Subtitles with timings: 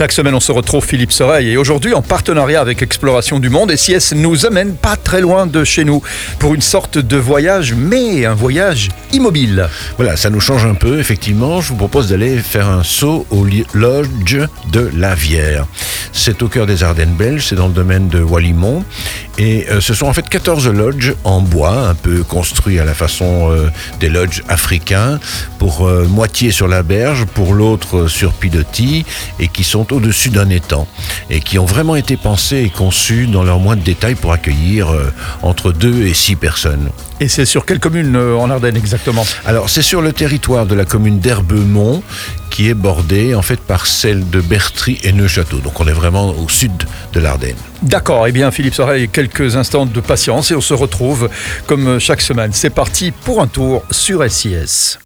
[0.00, 3.76] Chaque semaine, on se retrouve Philippe Soreille et aujourd'hui, en partenariat avec Exploration du Monde,
[3.76, 6.02] SIS nous amène pas très loin de chez nous
[6.38, 9.68] pour une sorte de voyage, mais un voyage immobile.
[9.98, 11.60] Voilà, ça nous change un peu, effectivement.
[11.60, 13.44] Je vous propose d'aller faire un saut au
[13.74, 14.38] lodge
[14.72, 15.66] de la Vière.
[16.12, 18.84] C'est au cœur des Ardennes belges, c'est dans le domaine de Wallimont.
[19.38, 22.94] Et euh, ce sont en fait 14 lodges en bois, un peu construits à la
[22.94, 23.70] façon euh,
[24.00, 25.18] des lodges africains,
[25.58, 29.06] pour euh, moitié sur la berge, pour l'autre sur pilotis,
[29.38, 30.86] et qui sont au-dessus d'un étang,
[31.30, 34.88] et qui ont vraiment été pensés et conçus dans leur moindre détail pour accueillir
[35.42, 36.90] entre 2 et 6 personnes.
[37.20, 39.26] Et c'est sur quelle commune en Ardennes exactement?
[39.44, 42.02] Alors c'est sur le territoire de la commune d'Herbemont,
[42.60, 45.60] qui est bordée en fait par celle de Bertry et Neuchâteau.
[45.60, 46.70] Donc on est vraiment au sud
[47.14, 47.56] de l'Ardenne.
[47.80, 51.30] D'accord, eh bien Philippe Soreille, quelques instants de patience et on se retrouve
[51.66, 52.50] comme chaque semaine.
[52.52, 54.98] C'est parti pour un tour sur SIS.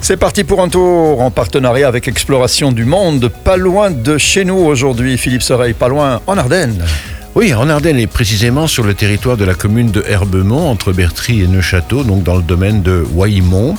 [0.00, 4.44] C'est parti pour un tour en partenariat avec Exploration du Monde, pas loin de chez
[4.44, 6.84] nous aujourd'hui, Philippe Soreille, pas loin en Ardennes.
[7.34, 11.42] Oui, en Ardennes et précisément sur le territoire de la commune de Herbemont, entre Bertry
[11.42, 13.76] et Neuchâteau, donc dans le domaine de Waillimont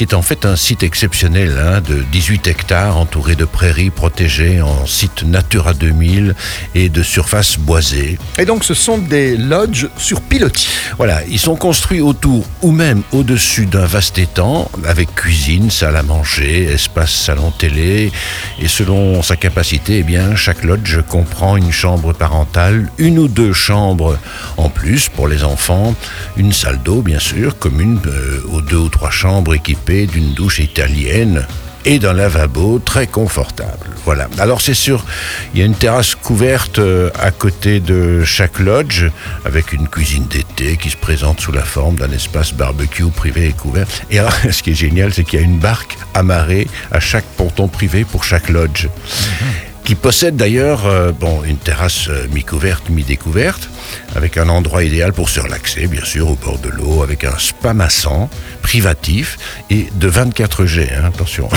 [0.00, 4.62] qui est en fait un site exceptionnel hein, de 18 hectares entouré de prairies protégées
[4.62, 6.34] en site Natura 2000
[6.74, 8.18] et de surface boisée.
[8.38, 10.70] Et donc ce sont des lodges sur pilotis.
[10.96, 16.02] Voilà, ils sont construits autour ou même au-dessus d'un vaste étang avec cuisine, salle à
[16.02, 18.10] manger, espace salon télé
[18.58, 23.52] et selon sa capacité, eh bien chaque lodge comprend une chambre parentale, une ou deux
[23.52, 24.16] chambres
[24.56, 25.94] en plus pour les enfants,
[26.38, 30.60] une salle d'eau bien sûr commune euh, aux deux ou trois chambres équipées d'une douche
[30.60, 31.46] italienne
[31.84, 33.88] et d'un lavabo très confortable.
[34.04, 34.28] Voilà.
[34.38, 35.04] Alors c'est sûr,
[35.52, 39.06] il y a une terrasse couverte euh, à côté de chaque lodge
[39.44, 43.52] avec une cuisine d'été qui se présente sous la forme d'un espace barbecue privé et
[43.52, 43.86] couvert.
[44.10, 47.26] Et alors, ce qui est génial, c'est qu'il y a une barque amarrée à chaque
[47.36, 48.86] ponton privé pour chaque lodge.
[48.86, 53.68] Mhm qui possède d'ailleurs euh, bon, une terrasse euh, mi-couverte, mi-découverte,
[54.14, 57.38] avec un endroit idéal pour se relaxer, bien sûr, au bord de l'eau, avec un
[57.38, 58.28] spa massant,
[58.62, 59.38] privatif,
[59.70, 61.48] et de 24 G, hein, attention,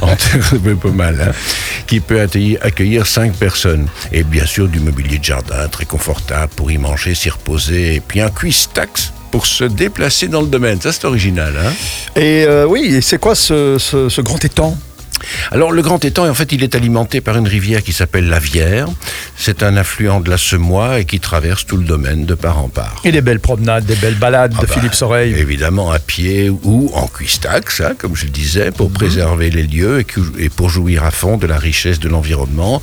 [0.80, 1.32] peu mal, hein,
[1.86, 3.86] qui peut accueillir, accueillir 5 personnes.
[4.12, 8.00] Et bien sûr, du mobilier de jardin très confortable pour y manger, s'y reposer, et
[8.00, 10.80] puis un cuisse-taxe pour se déplacer dans le domaine.
[10.80, 11.54] Ça, c'est original.
[11.58, 11.72] Hein
[12.14, 14.76] et euh, oui, c'est quoi ce grand étang?
[15.50, 18.38] Alors le grand étang, en fait, il est alimenté par une rivière qui s'appelle la
[18.38, 18.88] Vière.
[19.36, 22.68] C'est un affluent de la Semois et qui traverse tout le domaine de part en
[22.68, 23.00] part.
[23.04, 25.34] Et des belles promenades, des belles balades de ah bah, Philippe Soreille.
[25.34, 28.94] Évidemment à pied ou en cuistax, hein, comme je le disais, pour mhm.
[28.94, 30.04] préserver les lieux
[30.38, 32.82] et, pour jouir à fond de la richesse de l'environnement.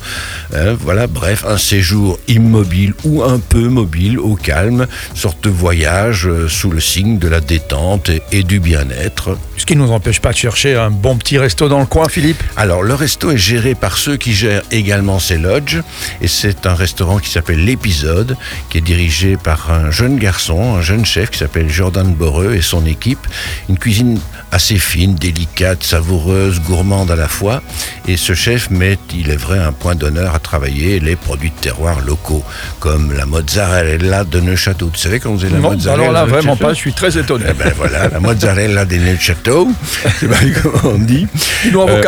[0.54, 6.26] Hein, voilà, bref, un séjour immobile ou un peu mobile, au calme, sorte de voyage
[6.26, 9.36] euh, sous le signe de la détente et, du bien-être.
[9.56, 12.08] Ce qui ne nous empêche pas de chercher un bon petit resto dans le coin,
[12.08, 15.82] Philippe alors, le resto est géré par ceux qui gèrent également ces lodges.
[16.20, 18.36] Et c'est un restaurant qui s'appelle L'Épisode,
[18.70, 22.62] qui est dirigé par un jeune garçon, un jeune chef qui s'appelle Jordan Boreux et
[22.62, 23.26] son équipe.
[23.68, 24.20] Une cuisine
[24.52, 27.60] assez fine, délicate, savoureuse, gourmande à la fois.
[28.06, 31.60] Et ce chef met, il est vrai, un point d'honneur à travailler les produits de
[31.60, 32.44] terroir locaux,
[32.78, 34.90] comme la mozzarella de Neuchâteau.
[34.92, 37.46] Tu savais qu'on faisait la mozzarella alors là, vraiment pas, je suis très étonné.
[37.50, 39.68] Eh ben voilà, la mozzarella de Neuchâteau,
[40.20, 41.26] c'est pas comment on dit.
[41.72, 42.02] Nuovo euh,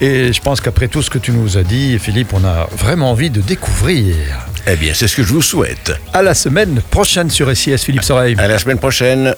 [0.00, 3.10] Et je pense qu'après tout ce que tu nous as dit, Philippe, on a vraiment
[3.10, 4.14] envie de découvrir.
[4.70, 5.92] Eh bien, c'est ce que je vous souhaite.
[6.12, 8.36] À la semaine prochaine sur SIS, Philippe Soreille.
[8.38, 9.34] À la semaine prochaine.